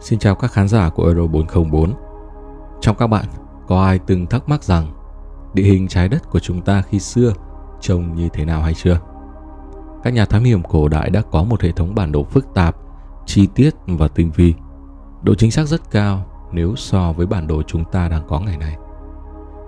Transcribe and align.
Xin 0.00 0.18
chào 0.18 0.34
các 0.34 0.52
khán 0.52 0.68
giả 0.68 0.90
của 0.90 1.04
Euro 1.04 1.26
404. 1.26 1.94
Trong 2.80 2.96
các 2.96 3.06
bạn, 3.06 3.24
có 3.66 3.84
ai 3.84 3.98
từng 3.98 4.26
thắc 4.26 4.48
mắc 4.48 4.64
rằng 4.64 4.86
địa 5.54 5.62
hình 5.62 5.88
trái 5.88 6.08
đất 6.08 6.30
của 6.30 6.38
chúng 6.38 6.62
ta 6.62 6.82
khi 6.82 6.98
xưa 6.98 7.32
trông 7.80 8.14
như 8.14 8.28
thế 8.32 8.44
nào 8.44 8.62
hay 8.62 8.74
chưa? 8.74 9.00
Các 10.02 10.12
nhà 10.12 10.24
thám 10.24 10.44
hiểm 10.44 10.62
cổ 10.62 10.88
đại 10.88 11.10
đã 11.10 11.22
có 11.30 11.42
một 11.42 11.62
hệ 11.62 11.72
thống 11.72 11.94
bản 11.94 12.12
đồ 12.12 12.24
phức 12.24 12.54
tạp, 12.54 12.76
chi 13.26 13.48
tiết 13.54 13.74
và 13.86 14.08
tinh 14.08 14.30
vi. 14.34 14.54
Độ 15.22 15.34
chính 15.34 15.50
xác 15.50 15.64
rất 15.64 15.90
cao 15.90 16.24
nếu 16.52 16.76
so 16.76 17.12
với 17.12 17.26
bản 17.26 17.46
đồ 17.46 17.62
chúng 17.62 17.84
ta 17.84 18.08
đang 18.08 18.26
có 18.28 18.40
ngày 18.40 18.56
nay. 18.56 18.76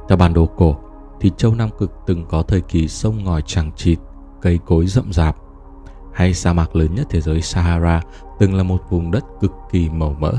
Theo 0.09 0.17
bản 0.17 0.35
đồ 0.35 0.47
cổ 0.47 0.77
thì 1.21 1.33
châu 1.37 1.55
Nam 1.55 1.71
Cực 1.79 1.93
từng 2.07 2.27
có 2.27 2.43
thời 2.43 2.61
kỳ 2.61 2.89
sông 2.89 3.25
ngòi 3.25 3.43
chẳng 3.47 3.71
chịt, 3.77 3.99
cây 4.43 4.59
cối 4.67 4.87
rậm 4.87 5.13
rạp, 5.13 5.37
hay 6.13 6.35
sa 6.35 6.53
mạc 6.53 6.77
lớn 6.77 6.95
nhất 6.95 7.07
thế 7.11 7.21
giới 7.21 7.43
Sahara 7.43 8.03
từng 8.41 8.55
là 8.55 8.63
một 8.63 8.83
vùng 8.91 9.11
đất 9.11 9.25
cực 9.41 9.53
kỳ 9.71 9.89
màu 9.89 10.17
mỡ. 10.19 10.33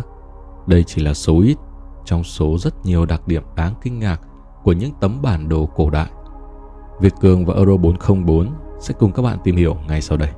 Đây 0.67 0.83
chỉ 0.83 1.01
là 1.01 1.13
số 1.13 1.41
ít 1.41 1.57
trong 2.05 2.23
số 2.23 2.57
rất 2.57 2.85
nhiều 2.85 3.05
đặc 3.05 3.27
điểm 3.27 3.43
đáng 3.55 3.73
kinh 3.83 3.99
ngạc 3.99 4.21
của 4.63 4.73
những 4.73 4.91
tấm 5.01 5.21
bản 5.21 5.49
đồ 5.49 5.65
cổ 5.65 5.89
đại. 5.89 6.09
Việt 7.01 7.13
Cường 7.21 7.45
và 7.45 7.53
Euro 7.53 7.77
404 7.77 8.49
sẽ 8.79 8.93
cùng 8.99 9.11
các 9.11 9.21
bạn 9.21 9.37
tìm 9.43 9.55
hiểu 9.55 9.77
ngay 9.87 10.01
sau 10.01 10.17
đây. 10.17 10.29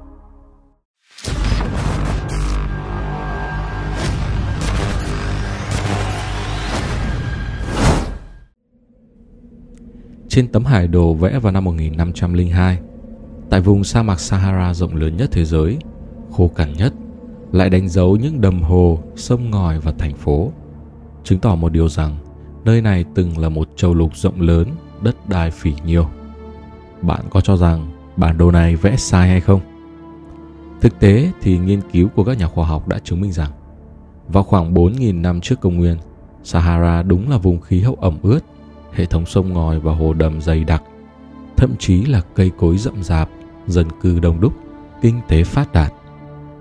Trên 10.30 10.48
tấm 10.52 10.66
hải 10.66 10.88
đồ 10.88 11.14
vẽ 11.14 11.40
vào 11.40 11.52
năm 11.52 11.64
1502, 11.64 12.80
tại 13.50 13.62
vùng 13.62 13.84
sa 13.84 14.04
mạc 14.04 14.20
Sahara 14.20 14.74
rộng 14.74 14.96
lớn 14.96 15.18
nhất 15.18 15.30
thế 15.32 15.46
giới, 15.46 15.78
khô 16.32 16.48
cằn 16.56 16.74
nhất, 16.74 16.94
lại 17.54 17.70
đánh 17.70 17.90
dấu 17.90 18.16
những 18.16 18.42
đầm 18.42 18.62
hồ, 18.62 19.00
sông 19.16 19.50
ngòi 19.50 19.80
và 19.80 19.92
thành 19.92 20.14
phố, 20.14 20.52
chứng 21.24 21.40
tỏ 21.40 21.56
một 21.56 21.72
điều 21.72 21.90
rằng 21.90 22.18
nơi 22.66 22.82
này 22.82 23.06
từng 23.16 23.38
là 23.38 23.50
một 23.50 23.70
châu 23.76 23.94
lục 23.94 24.18
rộng 24.18 24.42
lớn, 24.42 24.68
đất 25.02 25.30
đai 25.30 25.52
phỉ 25.52 25.74
nhiêu. 25.86 26.08
Bạn 27.02 27.22
có 27.30 27.42
cho 27.42 27.58
rằng 27.58 27.92
bản 28.18 28.38
đồ 28.38 28.52
này 28.52 28.76
vẽ 28.76 28.96
sai 28.98 29.30
hay 29.30 29.42
không? 29.42 29.60
Thực 30.82 31.00
tế 31.00 31.32
thì 31.42 31.58
nghiên 31.58 31.82
cứu 31.92 32.08
của 32.16 32.24
các 32.24 32.38
nhà 32.38 32.48
khoa 32.48 32.66
học 32.66 32.88
đã 32.88 33.00
chứng 33.00 33.22
minh 33.22 33.32
rằng 33.32 33.52
vào 34.28 34.44
khoảng 34.44 34.74
4.000 34.74 35.22
năm 35.22 35.42
trước 35.42 35.62
công 35.62 35.78
nguyên, 35.78 35.98
Sahara 36.44 37.04
đúng 37.04 37.30
là 37.30 37.38
vùng 37.38 37.62
khí 37.62 37.82
hậu 37.82 37.98
ẩm 38.02 38.18
ướt, 38.22 38.40
hệ 38.94 39.06
thống 39.06 39.26
sông 39.26 39.54
ngòi 39.54 39.80
và 39.80 39.94
hồ 39.94 40.14
đầm 40.14 40.42
dày 40.42 40.64
đặc, 40.64 40.84
thậm 41.58 41.76
chí 41.80 42.06
là 42.06 42.22
cây 42.36 42.52
cối 42.58 42.78
rậm 42.78 43.04
rạp, 43.04 43.30
dân 43.68 43.88
cư 44.02 44.20
đông 44.20 44.42
đúc, 44.42 44.54
kinh 45.02 45.20
tế 45.28 45.44
phát 45.44 45.74
đạt. 45.74 45.94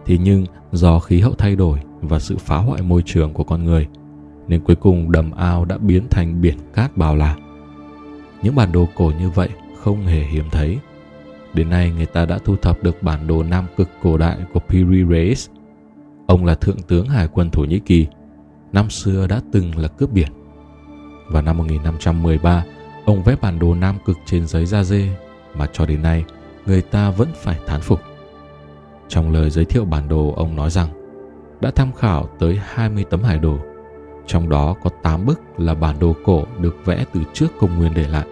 Thế 0.06 0.18
nhưng 0.18 0.44
do 0.72 0.98
khí 0.98 1.20
hậu 1.20 1.34
thay 1.34 1.56
đổi 1.56 1.78
và 2.00 2.18
sự 2.18 2.36
phá 2.38 2.56
hoại 2.56 2.82
môi 2.82 3.02
trường 3.06 3.32
của 3.32 3.44
con 3.44 3.64
người, 3.64 3.88
nên 4.48 4.60
cuối 4.60 4.76
cùng 4.76 5.12
đầm 5.12 5.30
ao 5.30 5.64
đã 5.64 5.78
biến 5.78 6.06
thành 6.10 6.40
biển 6.40 6.56
cát 6.74 6.96
bao 6.96 7.16
la. 7.16 7.36
Những 8.42 8.54
bản 8.54 8.72
đồ 8.72 8.88
cổ 8.94 9.12
như 9.20 9.30
vậy 9.30 9.48
không 9.82 10.06
hề 10.06 10.22
hiếm 10.22 10.44
thấy. 10.50 10.78
Đến 11.54 11.70
nay 11.70 11.90
người 11.90 12.06
ta 12.06 12.26
đã 12.26 12.38
thu 12.44 12.56
thập 12.56 12.82
được 12.82 13.02
bản 13.02 13.26
đồ 13.26 13.42
Nam 13.42 13.66
Cực 13.76 13.88
cổ 14.02 14.16
đại 14.16 14.38
của 14.52 14.60
Piri 14.60 15.04
Reis. 15.10 15.48
Ông 16.26 16.44
là 16.44 16.54
thượng 16.54 16.82
tướng 16.82 17.08
hải 17.08 17.28
quân 17.28 17.50
Thổ 17.50 17.62
Nhĩ 17.62 17.78
Kỳ, 17.78 18.06
năm 18.72 18.90
xưa 18.90 19.26
đã 19.26 19.40
từng 19.52 19.78
là 19.78 19.88
cướp 19.88 20.12
biển. 20.12 20.28
Vào 21.28 21.42
năm 21.42 21.58
1513, 21.58 22.64
ông 23.04 23.22
vẽ 23.22 23.36
bản 23.40 23.58
đồ 23.58 23.74
Nam 23.74 23.96
Cực 24.04 24.18
trên 24.26 24.46
giấy 24.46 24.66
da 24.66 24.84
dê 24.84 25.08
mà 25.54 25.66
cho 25.72 25.86
đến 25.86 26.02
nay 26.02 26.24
người 26.66 26.82
ta 26.82 27.10
vẫn 27.10 27.28
phải 27.42 27.58
thán 27.66 27.80
phục. 27.80 28.00
Trong 29.08 29.32
lời 29.32 29.50
giới 29.50 29.64
thiệu 29.64 29.84
bản 29.84 30.08
đồ, 30.08 30.32
ông 30.36 30.56
nói 30.56 30.70
rằng 30.70 30.88
đã 31.60 31.70
tham 31.70 31.92
khảo 31.92 32.28
tới 32.38 32.60
20 32.64 33.04
tấm 33.10 33.22
hải 33.22 33.38
đồ, 33.38 33.58
trong 34.26 34.48
đó 34.48 34.74
có 34.82 34.90
8 35.02 35.26
bức 35.26 35.40
là 35.58 35.74
bản 35.74 35.98
đồ 35.98 36.14
cổ 36.24 36.44
được 36.60 36.76
vẽ 36.84 37.04
từ 37.12 37.20
trước 37.32 37.46
công 37.60 37.78
nguyên 37.78 37.94
để 37.94 38.08
lại. 38.08 38.26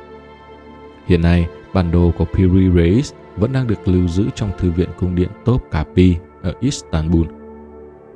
Hiện 1.07 1.23
nay, 1.23 1.47
bản 1.75 1.91
đồ 1.91 2.13
của 2.19 2.25
Piri 2.25 2.71
Reis 2.71 3.13
vẫn 3.37 3.53
đang 3.53 3.67
được 3.67 3.89
lưu 3.89 4.09
giữ 4.09 4.25
trong 4.35 4.51
Thư 4.59 4.71
viện 4.71 4.89
Cung 4.99 5.15
điện 5.15 5.29
Topkapi 5.45 6.17
ở 6.43 6.53
Istanbul. 6.61 7.27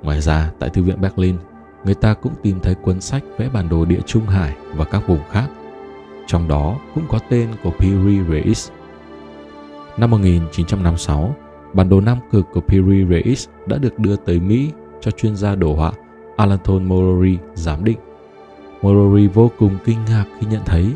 Ngoài 0.02 0.20
ra, 0.20 0.50
tại 0.58 0.70
Thư 0.70 0.82
viện 0.82 1.00
Berlin, 1.00 1.36
người 1.84 1.94
ta 1.94 2.14
cũng 2.14 2.32
tìm 2.42 2.60
thấy 2.62 2.74
cuốn 2.74 3.00
sách 3.00 3.22
vẽ 3.38 3.48
bản 3.52 3.68
đồ 3.68 3.84
địa 3.84 4.00
Trung 4.06 4.26
Hải 4.26 4.56
và 4.74 4.84
các 4.84 5.08
vùng 5.08 5.20
khác. 5.30 5.48
Trong 6.26 6.48
đó 6.48 6.76
cũng 6.94 7.04
có 7.08 7.18
tên 7.28 7.48
của 7.62 7.70
Piri 7.70 8.20
Reis. 8.30 8.70
Năm 9.96 10.10
1956, 10.10 11.36
bản 11.74 11.88
đồ 11.88 12.00
Nam 12.00 12.18
Cực 12.32 12.46
của 12.52 12.60
Piri 12.60 13.04
Reis 13.10 13.48
đã 13.66 13.78
được 13.78 13.98
đưa 13.98 14.16
tới 14.16 14.40
Mỹ 14.40 14.70
cho 15.00 15.10
chuyên 15.10 15.36
gia 15.36 15.54
đồ 15.54 15.74
họa 15.74 15.92
Alanton 16.36 16.84
Morori 16.84 17.38
giám 17.54 17.84
định. 17.84 17.98
Morori 18.82 19.26
vô 19.26 19.50
cùng 19.58 19.78
kinh 19.84 19.98
ngạc 20.08 20.24
khi 20.40 20.46
nhận 20.50 20.62
thấy 20.66 20.86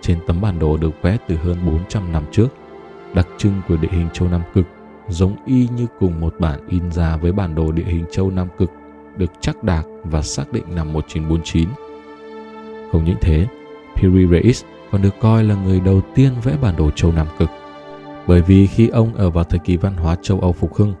trên 0.00 0.18
tấm 0.26 0.40
bản 0.40 0.58
đồ 0.58 0.76
được 0.76 1.02
vẽ 1.02 1.16
từ 1.28 1.36
hơn 1.36 1.56
400 1.66 2.12
năm 2.12 2.22
trước, 2.32 2.48
đặc 3.14 3.28
trưng 3.38 3.52
của 3.68 3.76
địa 3.76 3.88
hình 3.90 4.08
châu 4.12 4.28
Nam 4.28 4.42
Cực 4.54 4.66
giống 5.08 5.36
y 5.46 5.68
như 5.76 5.86
cùng 5.98 6.20
một 6.20 6.34
bản 6.38 6.60
in 6.68 6.92
ra 6.92 7.16
với 7.16 7.32
bản 7.32 7.54
đồ 7.54 7.72
địa 7.72 7.84
hình 7.86 8.04
châu 8.10 8.30
Nam 8.30 8.48
Cực 8.58 8.70
được 9.16 9.30
chắc 9.40 9.64
đạc 9.64 9.82
và 10.04 10.22
xác 10.22 10.52
định 10.52 10.64
năm 10.74 10.92
1949. 10.92 11.68
Không 12.92 13.04
những 13.04 13.16
thế, 13.20 13.46
Piri 13.96 14.26
Reis 14.26 14.64
còn 14.90 15.02
được 15.02 15.14
coi 15.20 15.44
là 15.44 15.54
người 15.54 15.80
đầu 15.80 16.00
tiên 16.14 16.32
vẽ 16.42 16.56
bản 16.62 16.76
đồ 16.76 16.90
châu 16.90 17.12
Nam 17.12 17.26
Cực. 17.38 17.48
Bởi 18.26 18.42
vì 18.42 18.66
khi 18.66 18.88
ông 18.88 19.14
ở 19.14 19.30
vào 19.30 19.44
thời 19.44 19.58
kỳ 19.58 19.76
văn 19.76 19.96
hóa 19.96 20.16
châu 20.22 20.40
Âu 20.40 20.52
phục 20.52 20.74
hưng, 20.74 20.94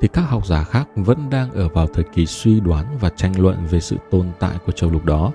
thì 0.00 0.08
các 0.08 0.22
học 0.22 0.46
giả 0.46 0.64
khác 0.64 0.88
vẫn 0.96 1.30
đang 1.30 1.52
ở 1.52 1.68
vào 1.68 1.86
thời 1.86 2.04
kỳ 2.04 2.26
suy 2.26 2.60
đoán 2.60 2.86
và 3.00 3.08
tranh 3.08 3.40
luận 3.40 3.56
về 3.70 3.80
sự 3.80 3.96
tồn 4.10 4.26
tại 4.38 4.56
của 4.66 4.72
châu 4.72 4.90
lục 4.90 5.04
đó. 5.04 5.32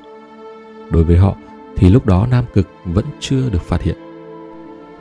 Đối 0.92 1.04
với 1.04 1.18
họ, 1.18 1.36
thì 1.76 1.90
lúc 1.90 2.06
đó 2.06 2.28
Nam 2.32 2.46
Cực 2.54 2.68
vẫn 2.86 3.06
chưa 3.20 3.50
được 3.50 3.62
phát 3.62 3.82
hiện. 3.82 3.98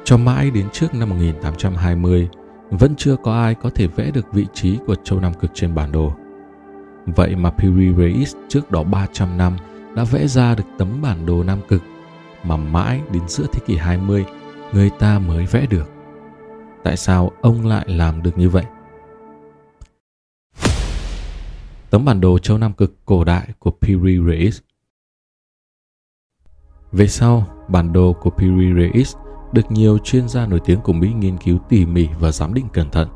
Cho 0.05 0.17
mãi 0.17 0.51
đến 0.51 0.71
trước 0.73 0.95
năm 0.95 1.09
1820, 1.09 2.29
vẫn 2.71 2.95
chưa 2.97 3.17
có 3.17 3.33
ai 3.33 3.55
có 3.55 3.71
thể 3.71 3.87
vẽ 3.87 4.11
được 4.11 4.33
vị 4.33 4.47
trí 4.55 4.79
của 4.87 4.95
châu 4.95 5.21
Nam 5.21 5.35
Cực 5.35 5.51
trên 5.55 5.75
bản 5.75 5.93
đồ. 5.93 6.13
Vậy 7.07 7.37
mà 7.37 7.51
Piri 7.51 7.93
Reis 7.99 8.35
trước 8.49 8.71
đó 8.71 8.83
300 8.83 9.39
năm 9.39 9.57
đã 9.95 10.05
vẽ 10.05 10.27
ra 10.27 10.55
được 10.55 10.65
tấm 10.79 10.89
bản 11.03 11.27
đồ 11.27 11.43
Nam 11.43 11.59
Cực 11.69 11.83
mà 12.45 12.57
mãi 12.57 13.01
đến 13.13 13.23
giữa 13.29 13.47
thế 13.53 13.61
kỷ 13.67 13.77
20 13.77 14.25
người 14.73 14.91
ta 14.91 15.19
mới 15.19 15.47
vẽ 15.47 15.67
được. 15.71 15.94
Tại 16.85 16.97
sao 16.97 17.31
ông 17.43 17.67
lại 17.67 17.85
làm 17.89 18.23
được 18.23 18.39
như 18.39 18.49
vậy? 18.49 18.65
Tấm 21.91 22.05
bản 22.05 22.21
đồ 22.21 22.39
châu 22.39 22.59
Nam 22.59 22.73
Cực 22.73 23.05
cổ 23.05 23.25
đại 23.25 23.49
của 23.59 23.71
Piri 23.71 24.19
Reis 24.29 24.59
Về 26.93 27.09
sau, 27.09 27.47
bản 27.69 27.93
đồ 27.93 28.13
của 28.13 28.31
Piri 28.31 28.73
Reis 28.75 29.17
được 29.53 29.71
nhiều 29.71 29.99
chuyên 29.99 30.29
gia 30.29 30.47
nổi 30.47 30.61
tiếng 30.65 30.81
của 30.81 30.93
Mỹ 30.93 31.13
nghiên 31.13 31.39
cứu 31.39 31.59
tỉ 31.69 31.87
mỉ 31.87 32.09
và 32.21 32.33
giám 32.33 32.55
định 32.55 32.69
cẩn 32.73 32.91
thận. 32.91 33.09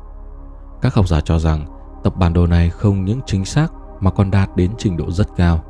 Các 0.81 0.93
học 0.93 1.07
giả 1.07 1.21
cho 1.21 1.39
rằng 1.39 1.65
tập 2.03 2.13
bản 2.17 2.33
đồ 2.33 2.47
này 2.47 2.69
không 2.69 3.05
những 3.05 3.19
chính 3.25 3.45
xác 3.45 3.67
mà 3.99 4.11
còn 4.11 4.31
đạt 4.31 4.49
đến 4.55 4.71
trình 4.77 4.97
độ 4.97 5.11
rất 5.11 5.27
cao. 5.35 5.63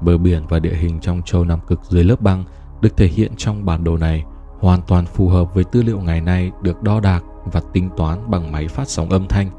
Bờ 0.00 0.18
biển 0.18 0.46
và 0.46 0.58
địa 0.58 0.74
hình 0.74 1.00
trong 1.00 1.22
châu 1.22 1.44
Nam 1.44 1.60
Cực 1.66 1.80
dưới 1.84 2.04
lớp 2.04 2.20
băng 2.20 2.44
được 2.80 2.96
thể 2.96 3.06
hiện 3.06 3.32
trong 3.36 3.64
bản 3.64 3.84
đồ 3.84 3.96
này 3.96 4.24
hoàn 4.64 4.82
toàn 4.82 5.06
phù 5.06 5.28
hợp 5.28 5.54
với 5.54 5.64
tư 5.64 5.82
liệu 5.82 6.00
ngày 6.00 6.20
nay 6.20 6.52
được 6.62 6.82
đo 6.82 7.00
đạc 7.00 7.24
và 7.44 7.60
tính 7.72 7.90
toán 7.96 8.30
bằng 8.30 8.52
máy 8.52 8.68
phát 8.68 8.88
sóng 8.88 9.10
âm 9.10 9.28
thanh 9.28 9.50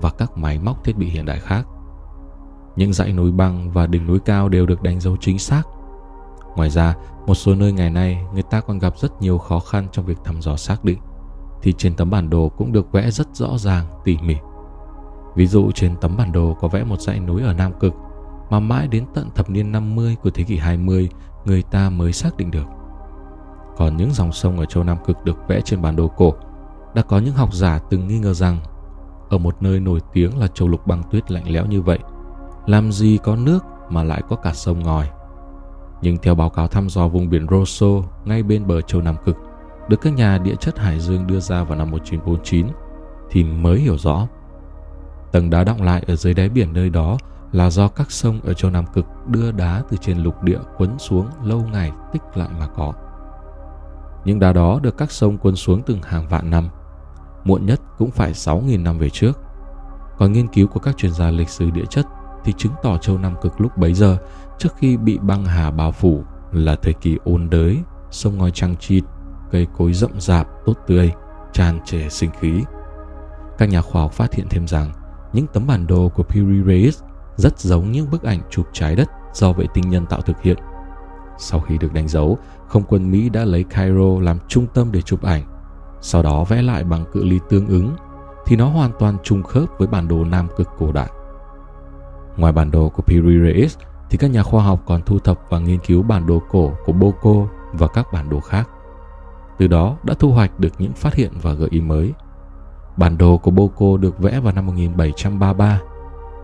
và 0.00 0.10
các 0.10 0.38
máy 0.38 0.58
móc 0.58 0.84
thiết 0.84 0.96
bị 0.96 1.06
hiện 1.06 1.24
đại 1.24 1.40
khác. 1.40 1.66
Những 2.76 2.92
dãy 2.92 3.12
núi 3.12 3.32
băng 3.32 3.70
và 3.70 3.86
đỉnh 3.86 4.06
núi 4.06 4.18
cao 4.18 4.48
đều 4.48 4.66
được 4.66 4.82
đánh 4.82 5.00
dấu 5.00 5.16
chính 5.20 5.38
xác. 5.38 5.62
Ngoài 6.56 6.70
ra, 6.70 6.94
một 7.26 7.34
số 7.34 7.54
nơi 7.54 7.72
ngày 7.72 7.90
nay 7.90 8.24
người 8.32 8.42
ta 8.42 8.60
còn 8.60 8.78
gặp 8.78 8.98
rất 8.98 9.22
nhiều 9.22 9.38
khó 9.38 9.58
khăn 9.58 9.86
trong 9.92 10.06
việc 10.06 10.18
thăm 10.24 10.42
dò 10.42 10.56
xác 10.56 10.84
định, 10.84 10.98
thì 11.62 11.72
trên 11.72 11.94
tấm 11.94 12.10
bản 12.10 12.30
đồ 12.30 12.48
cũng 12.48 12.72
được 12.72 12.92
vẽ 12.92 13.10
rất 13.10 13.36
rõ 13.36 13.58
ràng, 13.58 13.86
tỉ 14.04 14.18
mỉ. 14.22 14.36
Ví 15.36 15.46
dụ 15.46 15.70
trên 15.70 15.96
tấm 15.96 16.16
bản 16.16 16.32
đồ 16.32 16.56
có 16.60 16.68
vẽ 16.68 16.84
một 16.84 17.00
dãy 17.00 17.20
núi 17.20 17.42
ở 17.42 17.52
Nam 17.52 17.72
Cực 17.80 17.94
mà 18.50 18.60
mãi 18.60 18.88
đến 18.88 19.04
tận 19.14 19.30
thập 19.34 19.50
niên 19.50 19.72
50 19.72 20.16
của 20.22 20.30
thế 20.30 20.44
kỷ 20.44 20.56
20 20.56 21.08
người 21.44 21.62
ta 21.62 21.90
mới 21.90 22.12
xác 22.12 22.36
định 22.36 22.50
được. 22.50 22.66
Còn 23.76 23.96
những 23.96 24.12
dòng 24.12 24.32
sông 24.32 24.58
ở 24.58 24.64
châu 24.64 24.84
Nam 24.84 24.96
Cực 25.06 25.24
được 25.24 25.36
vẽ 25.48 25.60
trên 25.60 25.82
bản 25.82 25.96
đồ 25.96 26.08
cổ 26.08 26.34
đã 26.94 27.02
có 27.02 27.18
những 27.18 27.34
học 27.34 27.54
giả 27.54 27.78
từng 27.90 28.08
nghi 28.08 28.18
ngờ 28.18 28.34
rằng 28.34 28.58
ở 29.28 29.38
một 29.38 29.62
nơi 29.62 29.80
nổi 29.80 30.00
tiếng 30.12 30.38
là 30.38 30.46
châu 30.46 30.68
lục 30.68 30.86
băng 30.86 31.02
tuyết 31.10 31.30
lạnh 31.30 31.50
lẽo 31.52 31.66
như 31.66 31.82
vậy, 31.82 31.98
làm 32.66 32.92
gì 32.92 33.18
có 33.24 33.36
nước 33.36 33.64
mà 33.90 34.02
lại 34.04 34.22
có 34.28 34.36
cả 34.36 34.52
sông 34.52 34.82
ngòi. 34.82 35.10
Nhưng 36.02 36.16
theo 36.16 36.34
báo 36.34 36.50
cáo 36.50 36.68
thăm 36.68 36.88
dò 36.88 37.08
vùng 37.08 37.30
biển 37.30 37.46
Rosso 37.50 37.86
ngay 38.24 38.42
bên 38.42 38.66
bờ 38.66 38.80
châu 38.80 39.00
Nam 39.00 39.16
Cực, 39.24 39.36
được 39.88 40.00
các 40.00 40.12
nhà 40.12 40.38
địa 40.38 40.54
chất 40.54 40.78
Hải 40.78 41.00
Dương 41.00 41.26
đưa 41.26 41.40
ra 41.40 41.64
vào 41.64 41.78
năm 41.78 41.90
1949, 41.90 42.66
thì 43.30 43.44
mới 43.44 43.78
hiểu 43.78 43.98
rõ. 43.98 44.26
Tầng 45.32 45.50
đá 45.50 45.64
động 45.64 45.82
lại 45.82 46.04
ở 46.06 46.16
dưới 46.16 46.34
đáy 46.34 46.48
biển 46.48 46.72
nơi 46.72 46.90
đó 46.90 47.18
là 47.52 47.70
do 47.70 47.88
các 47.88 48.10
sông 48.10 48.40
ở 48.44 48.54
châu 48.54 48.70
Nam 48.70 48.84
Cực 48.94 49.06
đưa 49.26 49.52
đá 49.52 49.82
từ 49.90 49.96
trên 49.96 50.18
lục 50.18 50.42
địa 50.42 50.58
quấn 50.76 50.98
xuống 50.98 51.26
lâu 51.42 51.62
ngày 51.72 51.92
tích 52.12 52.22
lại 52.34 52.48
mà 52.58 52.66
có. 52.66 52.92
Những 54.24 54.38
đá 54.38 54.52
đó 54.52 54.80
được 54.82 54.96
các 54.98 55.10
sông 55.10 55.38
cuốn 55.38 55.56
xuống 55.56 55.82
từng 55.86 56.02
hàng 56.02 56.28
vạn 56.28 56.50
năm, 56.50 56.68
muộn 57.44 57.66
nhất 57.66 57.80
cũng 57.98 58.10
phải 58.10 58.32
6.000 58.32 58.82
năm 58.82 58.98
về 58.98 59.10
trước. 59.10 59.38
Còn 60.18 60.32
nghiên 60.32 60.48
cứu 60.48 60.66
của 60.66 60.80
các 60.80 60.96
chuyên 60.96 61.12
gia 61.12 61.30
lịch 61.30 61.48
sử 61.48 61.70
địa 61.70 61.84
chất 61.90 62.06
thì 62.44 62.52
chứng 62.52 62.72
tỏ 62.82 62.98
châu 62.98 63.18
Nam 63.18 63.34
Cực 63.42 63.60
lúc 63.60 63.76
bấy 63.76 63.94
giờ 63.94 64.18
trước 64.58 64.68
khi 64.76 64.96
bị 64.96 65.18
băng 65.18 65.44
hà 65.44 65.70
bao 65.70 65.92
phủ 65.92 66.24
là 66.52 66.76
thời 66.76 66.92
kỳ 66.92 67.18
ôn 67.24 67.50
đới, 67.50 67.78
sông 68.10 68.38
ngòi 68.38 68.50
trăng 68.50 68.76
chịt, 68.80 69.04
cây 69.50 69.66
cối 69.78 69.92
rậm 69.92 70.20
rạp, 70.20 70.48
tốt 70.66 70.74
tươi, 70.86 71.12
tràn 71.52 71.80
trề 71.84 72.08
sinh 72.08 72.30
khí. 72.40 72.62
Các 73.58 73.68
nhà 73.68 73.80
khoa 73.80 74.02
học 74.02 74.12
phát 74.12 74.34
hiện 74.34 74.46
thêm 74.50 74.66
rằng 74.68 74.92
những 75.32 75.46
tấm 75.52 75.66
bản 75.66 75.86
đồ 75.86 76.08
của 76.08 76.22
Piri 76.22 76.62
Reis 76.66 77.02
rất 77.36 77.58
giống 77.58 77.92
những 77.92 78.10
bức 78.10 78.22
ảnh 78.22 78.40
chụp 78.50 78.66
trái 78.72 78.96
đất 78.96 79.08
do 79.34 79.52
vệ 79.52 79.66
tinh 79.74 79.90
nhân 79.90 80.06
tạo 80.06 80.20
thực 80.20 80.42
hiện. 80.42 80.56
Sau 81.38 81.60
khi 81.60 81.78
được 81.78 81.92
đánh 81.92 82.08
dấu, 82.08 82.38
không 82.66 82.82
quân 82.88 83.10
Mỹ 83.10 83.28
đã 83.28 83.44
lấy 83.44 83.64
Cairo 83.64 84.20
làm 84.20 84.38
trung 84.48 84.66
tâm 84.74 84.92
để 84.92 85.02
chụp 85.02 85.22
ảnh, 85.22 85.42
sau 86.00 86.22
đó 86.22 86.44
vẽ 86.44 86.62
lại 86.62 86.84
bằng 86.84 87.04
cự 87.12 87.24
ly 87.24 87.40
tương 87.48 87.66
ứng 87.66 87.96
thì 88.46 88.56
nó 88.56 88.68
hoàn 88.68 88.90
toàn 88.98 89.16
trùng 89.22 89.42
khớp 89.42 89.68
với 89.78 89.88
bản 89.88 90.08
đồ 90.08 90.24
Nam 90.24 90.48
Cực 90.56 90.68
cổ 90.78 90.92
đại. 90.92 91.10
Ngoài 92.36 92.52
bản 92.52 92.70
đồ 92.70 92.88
của 92.88 93.02
Piri 93.02 93.40
Reis 93.44 93.76
thì 94.10 94.18
các 94.18 94.30
nhà 94.30 94.42
khoa 94.42 94.64
học 94.64 94.80
còn 94.86 95.02
thu 95.02 95.18
thập 95.18 95.40
và 95.50 95.58
nghiên 95.58 95.78
cứu 95.78 96.02
bản 96.02 96.26
đồ 96.26 96.42
cổ 96.50 96.72
của 96.86 96.92
Boko 96.92 97.46
và 97.72 97.86
các 97.86 98.06
bản 98.12 98.30
đồ 98.30 98.40
khác. 98.40 98.68
Từ 99.58 99.66
đó 99.66 99.96
đã 100.02 100.14
thu 100.18 100.30
hoạch 100.30 100.60
được 100.60 100.72
những 100.78 100.92
phát 100.92 101.14
hiện 101.14 101.32
và 101.42 101.52
gợi 101.52 101.68
ý 101.70 101.80
mới. 101.80 102.12
Bản 102.96 103.18
đồ 103.18 103.38
của 103.38 103.50
Boko 103.50 103.96
được 103.96 104.18
vẽ 104.18 104.40
vào 104.40 104.52
năm 104.52 104.66
1733. 104.66 105.80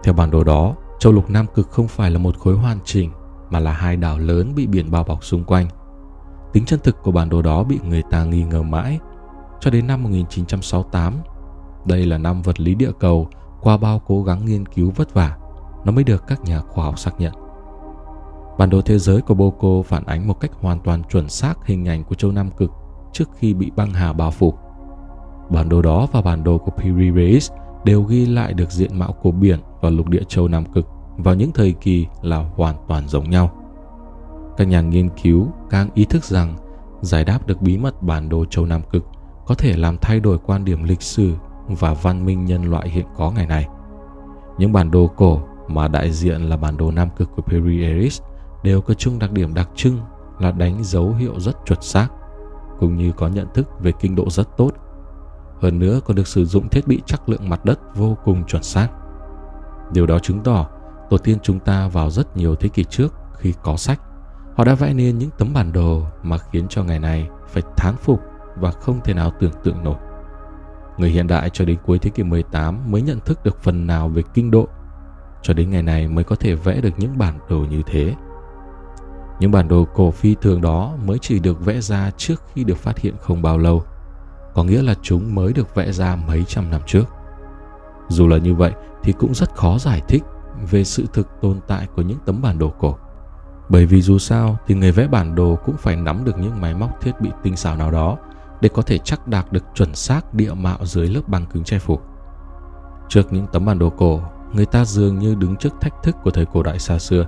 Theo 0.04 0.14
bản 0.14 0.31
đồ 0.31 0.44
đó, 0.44 0.75
châu 0.98 1.12
lục 1.12 1.31
Nam 1.31 1.46
Cực 1.54 1.70
không 1.70 1.88
phải 1.88 2.10
là 2.10 2.19
một 2.19 2.38
khối 2.38 2.54
hoàn 2.54 2.78
chỉnh 2.84 3.10
mà 3.50 3.58
là 3.58 3.73
hai 3.73 3.97
đảo 3.97 4.19
lớn 4.19 4.52
bị 4.55 4.67
biển 4.67 4.91
bao 4.91 5.05
bọc 5.05 5.25
xung 5.25 5.44
quanh. 5.44 5.67
Tính 6.52 6.64
chân 6.64 6.81
thực 6.82 7.02
của 7.02 7.12
bản 7.12 7.29
đồ 7.29 7.43
đó 7.43 7.64
bị 7.64 7.79
người 7.85 8.02
ta 8.11 8.25
nghi 8.25 8.44
ngờ 8.44 8.62
mãi. 8.62 8.99
Cho 9.61 9.70
đến 9.70 9.87
năm 9.87 10.02
1968, 10.02 11.14
đây 11.85 12.06
là 12.06 12.19
năm 12.19 12.43
vật 12.43 12.61
lý 12.61 12.75
địa 12.75 12.93
cầu 13.00 13.29
qua 13.61 13.76
bao 13.76 14.02
cố 14.06 14.23
gắng 14.23 14.44
nghiên 14.44 14.67
cứu 14.67 14.93
vất 14.97 15.14
vả, 15.14 15.37
nó 15.85 15.93
mới 15.93 16.05
được 16.05 16.26
các 16.26 16.44
nhà 16.44 16.61
khoa 16.61 16.85
học 16.85 16.99
xác 16.99 17.20
nhận. 17.20 17.32
Bản 18.58 18.70
đồ 18.70 18.81
thế 18.81 18.99
giới 18.99 19.20
của 19.20 19.35
Boko 19.35 19.82
phản 19.87 20.05
ánh 20.06 20.29
một 20.29 20.41
cách 20.41 20.50
hoàn 20.61 20.81
toàn 20.81 21.03
chuẩn 21.05 21.29
xác 21.29 21.55
hình 21.67 21.88
ảnh 21.88 22.05
của 22.05 22.14
châu 22.14 22.32
Nam 22.32 22.50
Cực 22.50 22.70
trước 23.12 23.29
khi 23.38 23.55
bị 23.55 23.70
băng 23.76 23.91
hà 23.91 24.12
bao 24.12 24.31
phủ. 24.31 24.55
Bản 25.50 25.69
đồ 25.69 25.82
đó 25.82 26.06
và 26.12 26.23
bản 26.23 26.44
đồ 26.44 26.58
của 26.58 26.70
Piri 26.70 27.12
Reis 27.17 27.50
đều 27.85 28.03
ghi 28.03 28.26
lại 28.26 28.53
được 28.53 28.70
diện 28.70 28.99
mạo 28.99 29.12
của 29.12 29.31
biển 29.31 29.61
và 29.81 29.91
lục 29.91 30.08
địa 30.08 30.23
châu 30.29 30.49
Nam 30.49 30.64
Cực 30.64 30.87
vào 31.22 31.34
những 31.34 31.52
thời 31.52 31.72
kỳ 31.72 32.06
là 32.22 32.37
hoàn 32.56 32.76
toàn 32.88 33.08
giống 33.08 33.31
nhau. 33.31 33.50
Các 34.56 34.69
nhà 34.69 34.81
nghiên 34.81 35.08
cứu 35.22 35.49
càng 35.70 35.88
ý 35.94 36.05
thức 36.05 36.25
rằng 36.25 36.56
giải 37.00 37.25
đáp 37.25 37.46
được 37.46 37.62
bí 37.62 37.78
mật 37.78 38.02
bản 38.02 38.28
đồ 38.28 38.44
châu 38.44 38.67
Nam 38.67 38.82
Cực 38.93 39.05
có 39.46 39.55
thể 39.55 39.76
làm 39.76 39.99
thay 39.99 40.20
đổi 40.20 40.38
quan 40.38 40.64
điểm 40.64 40.84
lịch 40.84 41.02
sử 41.02 41.34
và 41.69 41.94
văn 41.94 42.26
minh 42.26 42.44
nhân 42.44 42.64
loại 42.64 42.88
hiện 42.88 43.06
có 43.17 43.31
ngày 43.31 43.46
nay. 43.46 43.67
Những 44.58 44.72
bản 44.72 44.90
đồ 44.90 45.06
cổ 45.17 45.40
mà 45.69 45.88
đại 45.88 46.12
diện 46.12 46.43
là 46.43 46.56
bản 46.56 46.76
đồ 46.76 46.90
Nam 46.90 47.08
Cực 47.17 47.31
của 47.37 47.43
Perry 47.43 47.82
Eris 47.82 48.20
đều 48.62 48.81
có 48.81 48.94
chung 48.94 49.19
đặc 49.19 49.32
điểm 49.32 49.55
đặc 49.55 49.69
trưng 49.75 49.99
là 50.38 50.50
đánh 50.50 50.84
dấu 50.84 51.14
hiệu 51.14 51.40
rất 51.40 51.56
chuẩn 51.67 51.82
xác, 51.82 52.08
cũng 52.78 52.96
như 52.96 53.12
có 53.12 53.28
nhận 53.28 53.46
thức 53.55 53.69
về 53.81 53.93
kinh 54.00 54.14
độ 54.14 54.31
rất 54.31 54.56
tốt. 54.56 54.70
Hơn 55.61 55.78
nữa 55.78 56.00
còn 56.05 56.17
được 56.17 56.26
sử 56.26 56.44
dụng 56.44 56.69
thiết 56.69 56.87
bị 56.87 57.02
chắc 57.06 57.28
lượng 57.28 57.49
mặt 57.49 57.64
đất 57.64 57.81
vô 57.96 58.17
cùng 58.25 58.44
chuẩn 58.46 58.62
xác. 58.62 58.88
Điều 59.93 60.06
đó 60.06 60.19
chứng 60.19 60.40
tỏ 60.40 60.67
tổ 61.10 61.18
tiên 61.18 61.38
chúng 61.42 61.58
ta 61.60 61.88
vào 61.88 62.10
rất 62.10 62.36
nhiều 62.36 62.54
thế 62.54 62.68
kỷ 62.68 62.84
trước 62.84 63.14
khi 63.38 63.54
có 63.62 63.76
sách, 63.76 64.00
họ 64.56 64.64
đã 64.64 64.74
vẽ 64.74 64.92
nên 64.94 65.18
những 65.18 65.30
tấm 65.38 65.52
bản 65.52 65.72
đồ 65.72 66.02
mà 66.22 66.38
khiến 66.38 66.66
cho 66.68 66.84
ngày 66.84 66.98
này 66.98 67.28
phải 67.48 67.62
thán 67.76 67.96
phục 67.96 68.20
và 68.56 68.70
không 68.70 69.00
thể 69.04 69.14
nào 69.14 69.32
tưởng 69.40 69.52
tượng 69.64 69.84
nổi. 69.84 69.96
Người 70.98 71.10
hiện 71.10 71.26
đại 71.26 71.50
cho 71.50 71.64
đến 71.64 71.78
cuối 71.86 71.98
thế 71.98 72.10
kỷ 72.10 72.22
18 72.22 72.92
mới 72.92 73.02
nhận 73.02 73.20
thức 73.20 73.44
được 73.44 73.62
phần 73.62 73.86
nào 73.86 74.08
về 74.08 74.22
kinh 74.34 74.50
độ, 74.50 74.68
cho 75.42 75.54
đến 75.54 75.70
ngày 75.70 75.82
này 75.82 76.08
mới 76.08 76.24
có 76.24 76.36
thể 76.36 76.54
vẽ 76.54 76.80
được 76.80 76.98
những 76.98 77.18
bản 77.18 77.38
đồ 77.48 77.58
như 77.58 77.82
thế. 77.86 78.14
Những 79.40 79.50
bản 79.50 79.68
đồ 79.68 79.86
cổ 79.94 80.10
phi 80.10 80.36
thường 80.42 80.60
đó 80.60 80.94
mới 81.04 81.18
chỉ 81.18 81.38
được 81.38 81.64
vẽ 81.64 81.80
ra 81.80 82.10
trước 82.16 82.42
khi 82.52 82.64
được 82.64 82.78
phát 82.78 82.98
hiện 82.98 83.14
không 83.20 83.42
bao 83.42 83.58
lâu, 83.58 83.82
có 84.54 84.64
nghĩa 84.64 84.82
là 84.82 84.94
chúng 85.02 85.34
mới 85.34 85.52
được 85.52 85.74
vẽ 85.74 85.92
ra 85.92 86.16
mấy 86.16 86.44
trăm 86.44 86.70
năm 86.70 86.80
trước. 86.86 87.04
Dù 88.08 88.28
là 88.28 88.38
như 88.38 88.54
vậy 88.54 88.72
thì 89.02 89.12
cũng 89.12 89.34
rất 89.34 89.54
khó 89.54 89.78
giải 89.78 90.02
thích 90.08 90.22
về 90.70 90.84
sự 90.84 91.06
thực 91.12 91.28
tồn 91.40 91.60
tại 91.66 91.86
của 91.96 92.02
những 92.02 92.18
tấm 92.26 92.42
bản 92.42 92.58
đồ 92.58 92.72
cổ. 92.78 92.96
Bởi 93.68 93.86
vì 93.86 94.02
dù 94.02 94.18
sao 94.18 94.58
thì 94.66 94.74
người 94.74 94.92
vẽ 94.92 95.08
bản 95.08 95.34
đồ 95.34 95.58
cũng 95.64 95.76
phải 95.76 95.96
nắm 95.96 96.24
được 96.24 96.38
những 96.38 96.60
máy 96.60 96.74
móc 96.74 97.00
thiết 97.00 97.12
bị 97.20 97.30
tinh 97.42 97.56
xảo 97.56 97.76
nào 97.76 97.90
đó 97.90 98.18
để 98.60 98.68
có 98.74 98.82
thể 98.82 98.98
chắc 98.98 99.28
đạt 99.28 99.52
được 99.52 99.64
chuẩn 99.74 99.94
xác 99.94 100.34
địa 100.34 100.54
mạo 100.54 100.78
dưới 100.82 101.08
lớp 101.08 101.28
băng 101.28 101.46
cứng 101.46 101.64
che 101.64 101.78
phủ. 101.78 102.00
Trước 103.08 103.32
những 103.32 103.46
tấm 103.52 103.64
bản 103.64 103.78
đồ 103.78 103.90
cổ, 103.90 104.20
người 104.52 104.66
ta 104.66 104.84
dường 104.84 105.18
như 105.18 105.34
đứng 105.34 105.56
trước 105.56 105.72
thách 105.80 106.02
thức 106.02 106.16
của 106.22 106.30
thời 106.30 106.46
cổ 106.46 106.62
đại 106.62 106.78
xa 106.78 106.98
xưa. 106.98 107.26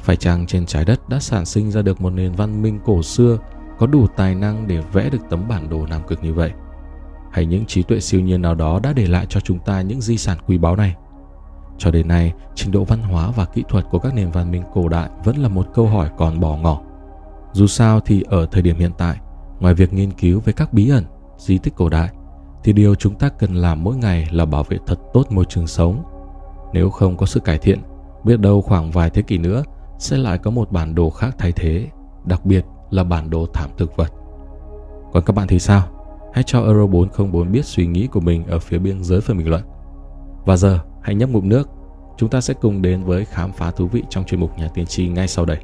Phải 0.00 0.16
chăng 0.16 0.46
trên 0.46 0.66
trái 0.66 0.84
đất 0.84 1.08
đã 1.08 1.18
sản 1.20 1.44
sinh 1.44 1.70
ra 1.70 1.82
được 1.82 2.00
một 2.00 2.10
nền 2.10 2.32
văn 2.32 2.62
minh 2.62 2.80
cổ 2.84 3.02
xưa 3.02 3.38
có 3.78 3.86
đủ 3.86 4.06
tài 4.16 4.34
năng 4.34 4.66
để 4.66 4.82
vẽ 4.92 5.10
được 5.10 5.18
tấm 5.30 5.48
bản 5.48 5.68
đồ 5.70 5.86
Nam 5.86 6.02
Cực 6.08 6.24
như 6.24 6.34
vậy? 6.34 6.52
Hay 7.32 7.46
những 7.46 7.66
trí 7.66 7.82
tuệ 7.82 8.00
siêu 8.00 8.20
nhiên 8.20 8.42
nào 8.42 8.54
đó 8.54 8.80
đã 8.82 8.92
để 8.92 9.06
lại 9.06 9.26
cho 9.28 9.40
chúng 9.40 9.58
ta 9.58 9.80
những 9.80 10.00
di 10.00 10.18
sản 10.18 10.38
quý 10.46 10.58
báu 10.58 10.76
này? 10.76 10.96
Cho 11.78 11.90
đến 11.90 12.08
nay, 12.08 12.32
trình 12.54 12.72
độ 12.72 12.84
văn 12.84 13.02
hóa 13.02 13.30
và 13.30 13.44
kỹ 13.44 13.64
thuật 13.68 13.84
của 13.90 13.98
các 13.98 14.14
nền 14.14 14.30
văn 14.30 14.50
minh 14.50 14.62
cổ 14.74 14.88
đại 14.88 15.10
vẫn 15.24 15.36
là 15.36 15.48
một 15.48 15.66
câu 15.74 15.86
hỏi 15.86 16.10
còn 16.16 16.40
bỏ 16.40 16.56
ngỏ. 16.56 16.80
Dù 17.52 17.66
sao 17.66 18.00
thì 18.00 18.24
ở 18.28 18.46
thời 18.46 18.62
điểm 18.62 18.78
hiện 18.78 18.92
tại, 18.98 19.16
ngoài 19.60 19.74
việc 19.74 19.92
nghiên 19.92 20.10
cứu 20.10 20.40
về 20.40 20.52
các 20.52 20.72
bí 20.72 20.88
ẩn, 20.88 21.04
di 21.36 21.58
tích 21.58 21.74
cổ 21.76 21.88
đại, 21.88 22.08
thì 22.64 22.72
điều 22.72 22.94
chúng 22.94 23.14
ta 23.14 23.28
cần 23.28 23.54
làm 23.54 23.84
mỗi 23.84 23.96
ngày 23.96 24.28
là 24.30 24.44
bảo 24.44 24.62
vệ 24.62 24.78
thật 24.86 24.98
tốt 25.12 25.24
môi 25.30 25.44
trường 25.44 25.66
sống. 25.66 26.02
Nếu 26.72 26.90
không 26.90 27.16
có 27.16 27.26
sự 27.26 27.40
cải 27.40 27.58
thiện, 27.58 27.78
biết 28.24 28.40
đâu 28.40 28.62
khoảng 28.62 28.90
vài 28.90 29.10
thế 29.10 29.22
kỷ 29.22 29.38
nữa 29.38 29.62
sẽ 29.98 30.16
lại 30.16 30.38
có 30.38 30.50
một 30.50 30.72
bản 30.72 30.94
đồ 30.94 31.10
khác 31.10 31.34
thay 31.38 31.52
thế, 31.52 31.86
đặc 32.24 32.44
biệt 32.44 32.64
là 32.90 33.04
bản 33.04 33.30
đồ 33.30 33.46
thảm 33.54 33.70
thực 33.76 33.96
vật. 33.96 34.12
Còn 35.12 35.22
các 35.26 35.36
bạn 35.36 35.48
thì 35.48 35.58
sao? 35.58 35.82
Hãy 36.32 36.44
cho 36.46 36.62
Euro 36.62 36.86
404 36.86 37.52
biết 37.52 37.64
suy 37.64 37.86
nghĩ 37.86 38.06
của 38.06 38.20
mình 38.20 38.46
ở 38.46 38.58
phía 38.58 38.78
bên 38.78 39.04
dưới 39.04 39.20
phần 39.20 39.38
bình 39.38 39.48
luận. 39.48 39.62
Và 40.44 40.56
giờ, 40.56 40.78
hãy 41.08 41.14
nhấp 41.14 41.30
ngụm 41.30 41.48
nước. 41.48 41.68
Chúng 42.16 42.30
ta 42.30 42.40
sẽ 42.40 42.54
cùng 42.54 42.82
đến 42.82 43.04
với 43.04 43.24
khám 43.24 43.52
phá 43.52 43.70
thú 43.70 43.86
vị 43.86 44.02
trong 44.10 44.24
chuyên 44.24 44.40
mục 44.40 44.58
Nhà 44.58 44.68
tiên 44.74 44.86
tri 44.86 45.08
ngay 45.08 45.28
sau 45.28 45.44
đây. 45.44 45.58